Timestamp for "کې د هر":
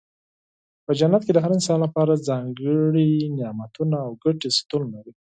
1.25-1.51